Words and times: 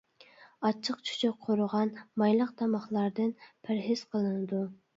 ئاچچىق-چۈچۈك، 0.69 1.35
قورۇغان، 1.49 1.93
مايلىق 2.23 2.55
تاماقلاردىن 2.63 3.37
پەرھىز 3.45 4.05
قىلىنىدۇ. 4.15 4.67